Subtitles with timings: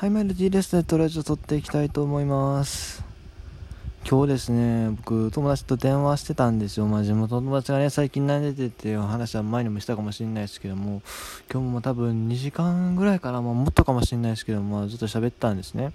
[0.00, 3.04] はい、メルディーですね、トレジを取っていきたいと思います。
[4.08, 6.86] 今日ですね、僕、友達と電話してたんですよ。
[6.86, 11.02] まあ、地元の友達がね、最近何出てっていう話は前にもしたかもしれないですけども、
[11.52, 15.92] 今日も多分2時間ぐらいかな、まあ、もっとかもしれないですけども、ずっと喋ったんですね。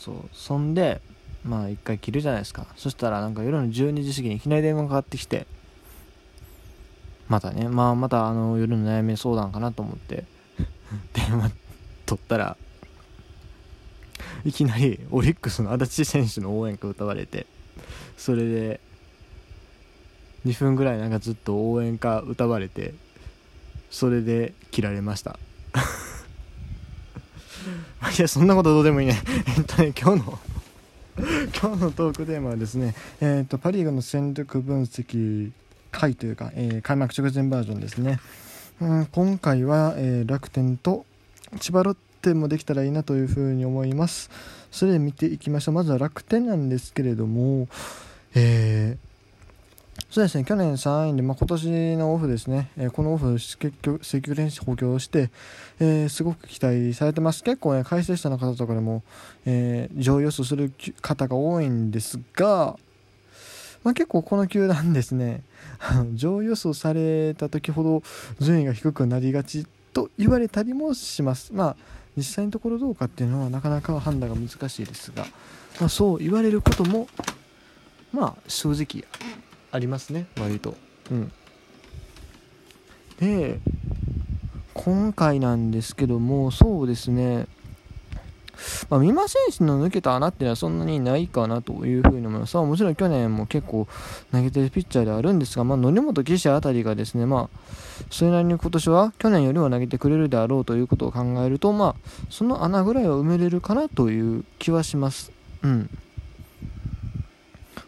[0.00, 0.16] そう。
[0.32, 1.00] そんで、
[1.44, 2.66] まあ、一回切るじゃないですか。
[2.74, 5.46] そしたら、なんか夜の12時過ぎにいきなり電話がかかってきて、
[7.28, 10.24] またね、まあ、またあの夜の悩み相談かなと思って、
[11.14, 11.52] 電話
[12.06, 12.56] 取ったら、
[14.44, 17.46] いきなりオリックスの足立選手の応援歌歌われて
[18.16, 18.80] それで
[20.46, 22.94] 2分ぐらいなんかずっと応援歌歌われて
[23.90, 25.38] それで切られました。
[28.16, 29.18] いやそんなことどうでもいいね。
[29.56, 30.38] えっとね今日の
[31.60, 35.52] 今日のトークテーマはですね、えーと、パ・リーグの戦力分析
[35.92, 38.18] 回というか、えー、開幕直前バージョンですね、
[38.80, 41.06] うん、今回は、えー、楽天と
[41.60, 44.30] 千葉ロッ点もできたらいいなというふうに思います。
[44.70, 45.74] それで見ていきましょう。
[45.74, 47.68] まずは楽天なんですけれども、
[48.34, 55.30] えー、そうですね、去年3位で、まあ、今年のオフですね、えー、このオフ、結局、積極練習補強して、
[55.78, 57.44] えー、すごく期待されてます。
[57.44, 59.02] 結構ね、解説者の方とかでも、
[59.44, 60.72] えー、上位予想する
[61.02, 62.76] 方が多いんですが、
[63.84, 65.42] まあ、結構この球団ですね、
[66.14, 68.02] 上位予想された時ほど
[68.40, 71.52] 順位が低くなりがちと言われたりもします。
[71.52, 71.76] まあ
[72.16, 75.26] 実際のところどうかっていうのはなかなか判断が難しいですが、
[75.80, 77.08] まあ、そう言われることも
[78.12, 79.04] まあ正直
[79.72, 80.76] ありますね割と。
[81.10, 81.32] うん。
[83.18, 83.60] で
[84.74, 87.46] 今回なんですけどもそうですね。
[88.90, 92.56] まあ、三馬選手の抜けた穴っていうのはそんなにないかなというふうに思います。
[92.56, 93.86] もちろん去年も結構
[94.32, 97.58] 投げてるピッチャーではあるんですが、まあ、則本、岸あたりがですね、まあ、
[98.10, 105.32] それなりに今年は去年よりは投げてくれるであろうということを考えると、まあ、その穴ぐらいは埋めれるかなという気はします。
[105.62, 105.90] うん。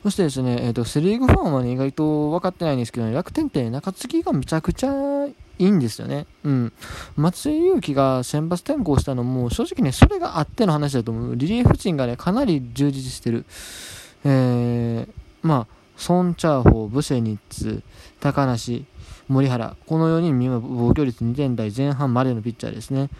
[0.06, 6.28] そしてですね、えーと、セ・リーグファンは、ね、意外と分かってないんですけど、ね、楽天って中継ぎがめちゃくちゃいいんですよね。
[6.44, 6.72] うん。
[7.16, 11.34] 松井裕樹が選抜転向したのも、正直ね、それがあっての話だと思う。
[11.34, 13.46] リリーフ陣がね、かなり充実してる。
[14.24, 15.08] えー、
[15.42, 17.82] まあ、ソン・チャーホー、ブセニッツ、
[18.20, 18.84] 高梨、
[19.26, 23.10] 森原、この4人今防御率2点台前半までのピッチャーですね。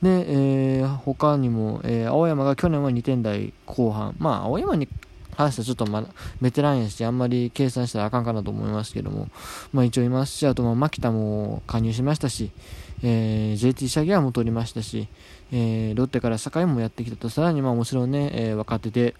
[0.00, 4.16] で、えー、他にも、えー、青山が去年は2点台後半。
[4.18, 4.88] まあ、青山に
[5.36, 6.08] 関してちょっとまだ
[6.40, 9.28] ベテランやし、あんまり計算したらあかんかなと思いますけども、
[9.72, 12.50] まあ一応いますし、あとまあ牧田も加入しましたし、
[13.02, 15.08] えー、JT シャギアも取りましたし、
[15.52, 19.14] えー、ロッテから境もやってきたと、さらにまあもちろんね、えー、若手で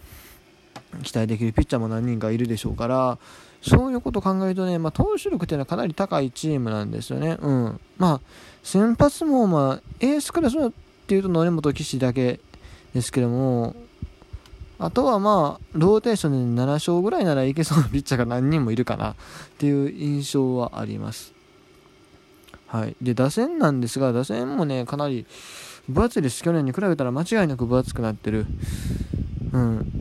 [1.03, 3.19] 期待できるピッチャーも何人かいるでしょうから、
[3.63, 7.37] そういうことを考えるとね、まあ、投手力っていうのはかなり高いチームなんですよね。
[7.41, 7.81] うん。
[7.99, 8.21] まあ、
[8.63, 10.71] 先発も、まあ、エースクラスっ
[11.07, 12.41] ていうと、則本騎士だけ
[12.95, 13.77] ですけども、
[14.83, 19.15] あとはまあ、ローテーションで7勝ぐらいならいけそうなピッチャーが何人もいるかなっ
[19.59, 21.35] ていう印象はあります。
[22.67, 22.97] はい。
[23.03, 25.27] で、打線なんですが、打線もね、かなり
[25.87, 26.43] 分厚いです。
[26.43, 28.47] 去年に比べたら間違いなく分厚くなってる。
[29.53, 29.93] うん。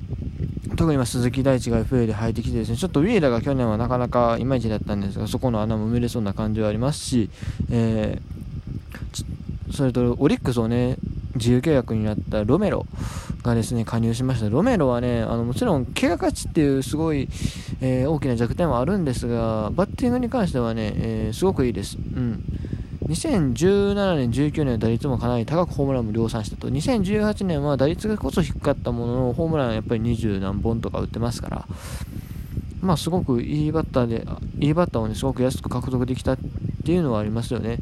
[0.77, 7.29] 特に今鈴木大地が FA で入ってきてですね、ちょっとウィーラーが去年はなかなかいまいちだったんですが、そこの穴も埋めれそうな感じはありますし、
[7.69, 10.95] えー、それとオリックスをね、
[11.39, 12.85] 自由契約になったロメロ
[13.41, 14.49] がですね、加入しました。
[14.49, 17.27] ロメロはね、あのもちろん怪我勝ちっていうすごい、
[17.81, 21.97] えー、大きな弱点はあるんですが、バッティングに関してはね、えー、すごくいいです。
[21.97, 22.43] うん。
[23.07, 26.69] 2017年、19年打率もかなり高くホームランも量産したと。
[26.69, 31.67] 2018年は打率がこそ低かったものの、ホームランはやっぱり20何本とか打ってますから、
[32.81, 34.25] まあすごくいいバッターで、
[34.59, 36.37] いいバッターをね、すごく安く獲得できたっ
[36.85, 37.79] ていうのはありますよね。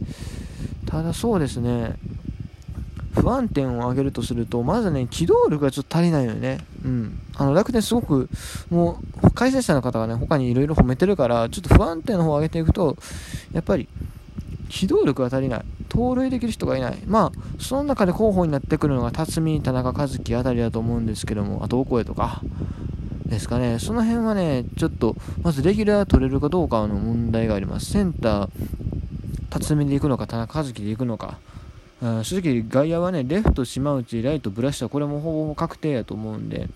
[0.85, 1.95] ただそうですね、
[3.21, 6.59] 不安点を上げるとすると、まずね、機動力がちょっと足りないよね。
[6.85, 7.19] うん。
[7.35, 8.29] あの、楽天すごく、
[8.69, 12.97] もう、解説者の方がね、他にいろいろ褒めてるから、ちょっと不安定の方を上げていくと、
[13.51, 13.87] やっぱり、
[14.69, 15.65] 機動力が足りない。
[15.89, 16.97] 盗塁できる人がいない。
[17.07, 22.41] まあ、その中で候補になってくるのが辰巳、田中和樹あたりだと思うんですけども、あと、オコエとか、
[23.27, 23.77] ですかね。
[23.79, 27.91] その辺はね、ちょっと、まずレギュラー取れるかどうかの問題があります。
[27.91, 28.49] センター、
[29.49, 31.37] 辰巳で行くのか、田中和樹で行くのか。
[32.01, 36.69] 正直、外野はね、レフト、島内、ライト、ブラッシュこれもほぼ確定やと思うんで、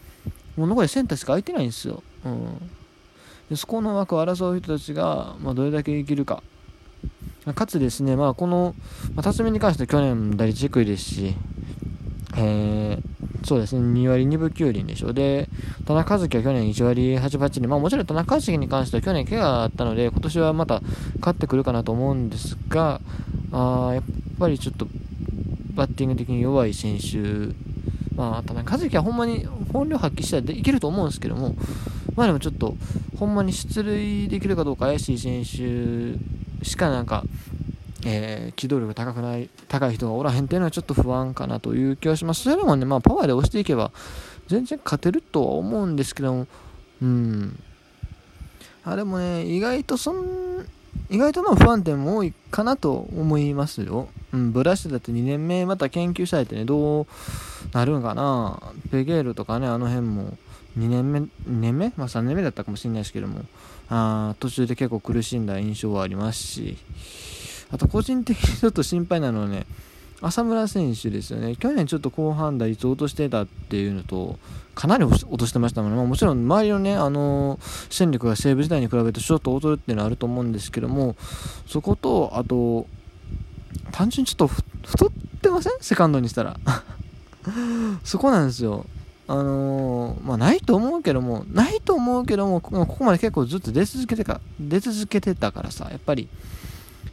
[0.58, 2.02] もう残りセンターしか空いてないんですよ。
[2.26, 2.72] うん。
[3.50, 6.42] でそこの枠を争う人たちが、まあ、どれだけ生きるか。
[7.56, 8.76] かつですね、まあ、この、
[9.16, 11.36] まあ、辰巳に関しては去年打率低いですし、
[12.38, 15.14] えー、そうですね、2割2分9厘でしょう。
[15.14, 15.50] で、
[15.86, 17.68] 田中和樹は去年1割8分8厘。
[17.68, 20.82] まあもちろん田中和樹に関しては去年怪我があったので、今年はまた
[21.20, 23.02] 勝ってくるかなと思うんですが、
[23.52, 24.04] あやっ
[24.40, 24.88] ぱりちょっと
[25.72, 27.54] バッティング的に弱い選手
[28.16, 31.56] まあ、ただ、和樹はほんまに本領発揮したらいけると思うんですけども、
[32.16, 32.76] まあでもちょっと、
[33.18, 37.24] ほんまに出塁できるかどうか怪しい選手しかなんか、
[38.06, 42.44] えー、機動力高くない、高い人がおらへんっていうのはちょっと不安かなという気はします。
[42.44, 43.92] それでもね、まあパワーで押していけば、
[44.48, 46.48] 全然勝てるとは思うんですけども、
[47.02, 47.60] うん。
[48.84, 50.51] あ、でもね、意外とそん、
[51.12, 54.08] 意外とまあ不安定も多いかなと思いますよ。
[54.34, 57.08] うん、ブラシだって2年目また研究されてね、どう
[57.74, 58.62] なるんかな。
[58.92, 60.38] ペゲールとかね、あの辺も
[60.78, 61.92] 2年目、2年目？
[61.98, 63.42] まあ3年目だったかもしれないですけども、
[63.90, 66.78] あ途中で結構苦しんだ印象はありますし、
[67.72, 69.66] あと個人的にちょっと心配なのはね、
[70.22, 74.38] 浅村選手ですよね、去年ちょっと後半打率落としてたっていうのと、
[74.76, 81.16] かなり落としてましたもんね、まあ、もちろん周りのね、あのー、戦力が西武時代に比べてちょっと劣るっていうのはあると思うんですけども、
[81.68, 82.88] そこと、あと、
[83.92, 85.10] 単純にちょっと太っ
[85.42, 85.74] てません？
[85.82, 86.60] セカンドにしたら。
[88.04, 88.86] そこなんですよ。
[89.28, 96.28] あのー、まあ、ないと思うけども、ないと思うけども、ここまで結構ずっと出続けてか、出続けてたからさ、やっぱり、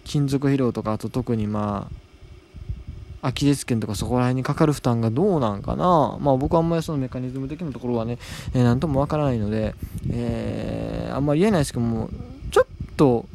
[0.04, 2.07] 金属疲労とか、あと特にまあ、
[3.20, 6.18] アキレス腱とかそこら辺にかかる負担がどうなんかな。
[6.20, 8.18] まあ僕はあんまりそのメカニズム的なところはね、
[8.54, 9.74] えー、なんともわからないので、
[10.10, 12.10] えー、あんまり言えないですけども、
[12.50, 12.66] ちょっ
[12.96, 13.26] と、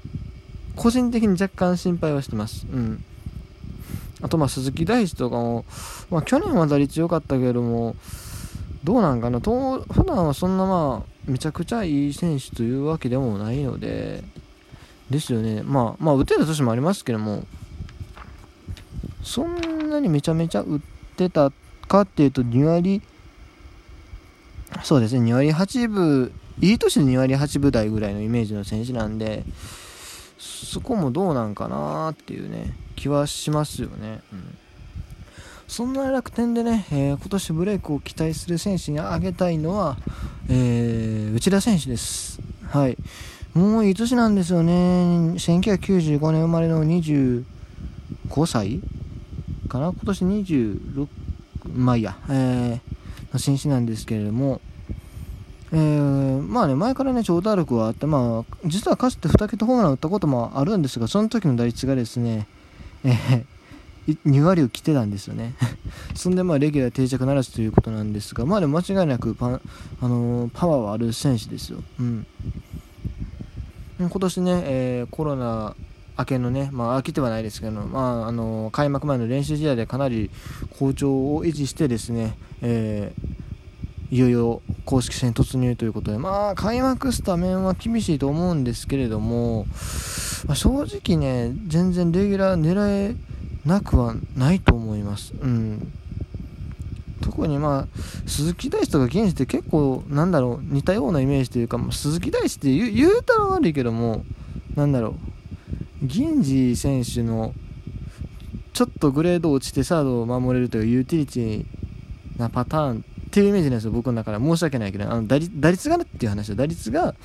[0.76, 2.66] 個人的に若干心配はしてます。
[2.72, 3.04] うん。
[4.22, 5.66] あとまあ鈴木大地とかも、
[6.10, 7.96] まあ去年は打率良かったけれども、
[8.84, 14.24] どうなんかなと普段はそんなまあめちゃくちゃいい選手というわけでもないので
[15.10, 17.46] ですよねまあまあ打てた年もありますけども
[19.24, 19.56] そん
[19.94, 20.82] なにめちゃめちゃ打っ
[21.16, 21.52] てた
[21.88, 23.02] かっていうと2割
[24.84, 29.44] そうですね2割8分いい年で2割8分台ぐらいのイメージの選手なんで
[30.38, 34.58] そこもどうなんかなっていうね気はしますよね、うん
[35.74, 39.98] そんな楽天でね、えー、今年ブレイクを期待する選手に挙げたいのは、
[40.48, 42.40] えー、内田選手です。
[42.70, 42.98] はい。
[43.56, 44.74] もういい年なんですよね。
[44.74, 47.44] 1995年生まれの25
[48.46, 48.82] 歳
[49.74, 49.88] かな？
[49.88, 51.08] 今年26、
[51.74, 54.62] まあいいや、えー、の選手なんですけれども、
[55.72, 62.48] えー、まあね、前からね、長打力はあって、まあ、実はかつて2桁ホームラン打ったこともあるんですが、その時の打率がですね、
[63.04, 65.56] えー、2割を切ってたんですよね。
[66.14, 69.60] そんでまあレギュラー定着ならずということなんですがまあでも間違いなくパ,、
[70.02, 72.26] あのー、パワーはある選手ですよ、うん、
[73.98, 75.76] 今年ね、えー、コロナ
[76.18, 80.30] 明けのね、まあ、明けてはないですけど、まああの、開幕前の練習試合でかなり
[80.78, 83.14] 好調を維持してですね、え
[84.14, 89.66] いよいよ公式戦突入ということで、まあ、開幕スタメンは厳しいと思うんですけれども、
[90.46, 93.16] まあ、正直ね、全然レギュラー狙え
[93.66, 95.34] なくはないと思います。
[95.42, 95.92] うん。
[97.24, 104.26] 特にまあ、鈴木大地とか源氏って結構、なんだろう、似たようなイメージというか、まあ、鈴木大地って言う言うたら悪いけども、
[104.76, 105.33] なんだろう、
[106.04, 107.54] 銀次選手の、
[108.74, 111.66] ちょっとグレード落ちてサードを守れるというユーティリティ
[112.38, 114.44] なパターンっていうイメージなんですよ、僕の中では。
[114.44, 117.16] 申し訳ないけど、あの打率がねっていう話は、打率が、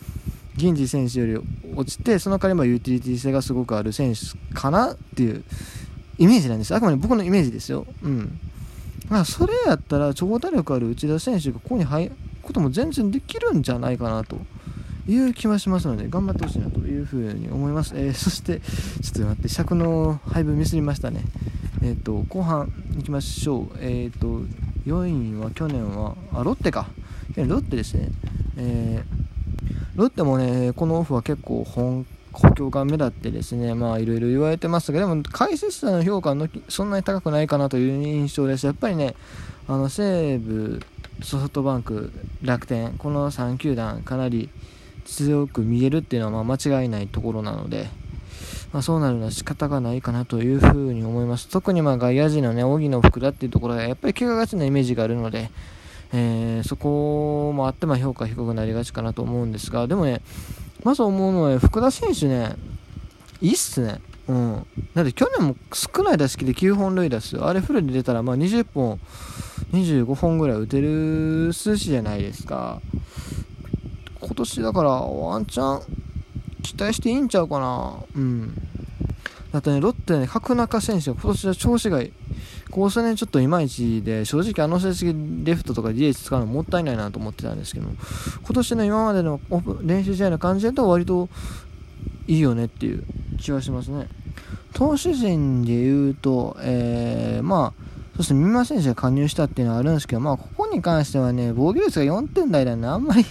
[0.57, 1.47] 銀次選手より
[1.77, 5.45] 落ちて、その代わりユーティリティ性がすごくある選手かなっていう
[6.19, 6.75] イメージなんです。
[6.75, 7.87] あくまで僕のイメージですよ。
[8.03, 8.39] うん。
[9.09, 12.13] まあ、それやったら、長打力ある内田選手がここに入る
[12.43, 14.39] ことも全然できるんじゃないかなと
[15.09, 17.95] いう気はしますので、頑張ってほしいなというふうに思います。
[17.97, 21.23] えー、 そして、ちょっと待って、尺の配分ミスりましたね。
[21.83, 23.79] えっ、ー、と、後半行きましょう。
[23.81, 24.43] えっ、ー、と、
[24.87, 26.89] 4位は去年は、あ、ロッテか。
[27.37, 28.11] ロッテですね。
[28.57, 38.67] えー、ロッテもね、このオフは結構本補強が目立ってですね、まあいろいろ言われてますが、でも解説者の評価のそんなに高くないかなという印象です。
[38.67, 39.15] やっぱりね、
[39.67, 40.81] あの西武、
[41.23, 42.13] ソフトバンク、
[42.43, 44.51] 楽天、この3球団かなり
[45.05, 47.89] 強く見えるっていうのはま間違いないところなので、
[48.73, 51.49] まあ、そうなるのは仕方がないかなというふうに思います。
[51.49, 55.51] 特にまあ外野陣のね、荻野福田っていうところがやっぱり怪我がちなイメージがあるので、
[56.13, 60.21] えー、そこもあってま評価低くなりがちかなと思うんですが、でもね、
[60.85, 62.57] まず思うのは、福田選手ね、
[63.41, 64.01] いいっすね。
[64.29, 64.67] うん。
[64.95, 67.47] だって去年も少ない打席で9本塁打すよ。
[67.47, 69.01] あれフルで出たら、まあ20本、
[69.73, 72.81] 25本ぐらい打てる数字じゃないですか。
[74.39, 75.83] 今年だからワンチャン
[76.63, 77.97] 期待していいんちゃうかな。
[78.15, 78.55] うん。
[79.51, 82.13] だってね、ロッテね、角中選手が今年は調子がいい。
[82.71, 89.41] こ数年ちょっといまいちで、正直あの成績レフトとか DH 使うのもったいないなと思ってたんですけど今年の今までの
[89.83, 91.29] 練習試合の感じだと割と
[92.29, 93.05] いいよねっていう
[93.41, 94.07] 気はしますね。
[94.75, 103.25] 投手陣で言うと、えー、まあ、そして三馬選手が加入したっていうのはあるんですけど、まあ、ここに関してはね、防御率が4点台だね、あんまり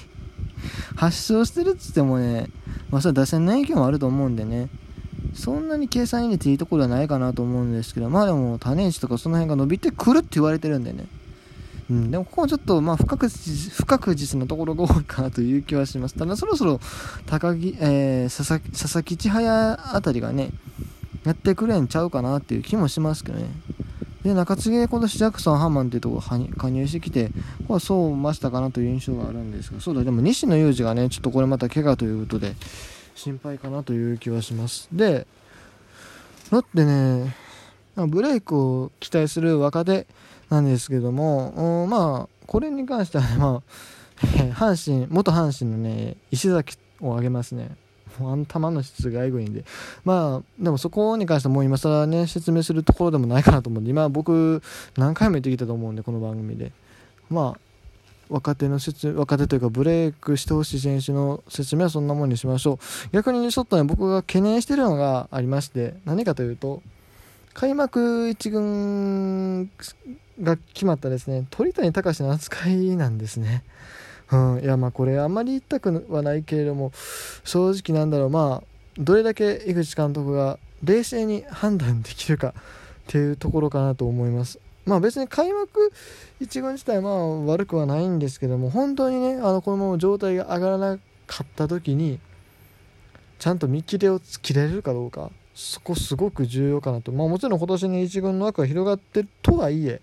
[0.95, 2.50] 発症してるっつってもね、
[2.89, 4.69] まあ、それは打線の影響もあると思うんでね、
[5.33, 11.05] そんなに計算入れていいところではないかなと思うんですけど、まあでも、種市とかその辺が伸びてくるって言われてるんでね、
[11.89, 16.15] うん、でもここはちょっとまあ不確実不確実なところが多いかなという気はします。
[16.15, 16.79] ただそろそろ
[17.25, 20.50] 高木、えー、佐々佐々木千早あたりがね、
[21.24, 23.45] やってくれんちゃうかなっていう気もしますけどね。
[24.24, 27.33] で、中継ぎで今年ジャクソン、ハンマンっていうところ加入してきて、こ
[27.67, 32.55] こはそうましたかなという印象があるんですが、そうだ、でも西野裕二がね、ちょっとこれまた怪我ということで、
[33.15, 34.88] 心配かなという気はします。
[34.91, 35.25] で、
[36.51, 37.36] ロッテね、
[37.95, 40.07] ブレイクを期待する若手
[40.50, 43.62] なんですけども、まあ、これに関してはね、まあ、
[44.53, 47.75] 阪神、元阪神のね、石崎を挙げますね。
[48.19, 49.63] もうあの球の質がえぐいんで。
[50.05, 54.62] まあ、でもそこに関してはもう今更ね、説明するところでもないかなと思うんで、今僕、
[54.97, 56.71] 何回も言ってきたと思うんで、この番組で。
[57.29, 57.59] まあ、
[58.29, 62.77] 若手の説若手というかブレイクしてほしい選手の説明はそんなもんにしましょう
[63.13, 66.81] 逆にちょっとね僕が懸念してるのがありまして何かというと
[67.53, 69.71] 開幕1軍
[70.41, 73.63] が決まったですね鳥谷隆の扱いなんですね。
[74.31, 76.91] うん、いやまあこれあんまり言いたくはないけれども
[77.43, 78.67] 正直なんだろうまあ
[78.98, 82.53] どれだけ井口監督が冷静に判断できるかっ
[83.07, 84.60] ていうところかなと思います。
[84.86, 85.91] まあ別に開幕
[86.39, 92.19] 1軍自体まあ悪くはないんですけども本当にねあのこのまま状態が上がらなかった時に
[93.38, 97.12] ちゃんと見切れを切れるかどうかそこすごく重要かなと。
[97.12, 100.01] まあもちろん今年に1軍の枠が広がってるとはいえ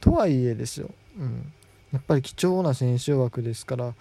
[0.00, 1.52] とはいえですよ、うん、
[1.92, 3.94] やっぱり貴重な選手枠ですから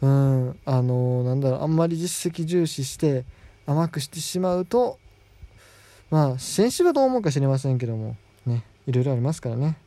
[0.00, 3.24] うんあのー、なんだろうあんまり実績重視して
[3.66, 4.98] 甘くしてしまうと
[6.10, 9.78] まあ選手はどう思うか知りませんけどもねいろいろありますからね。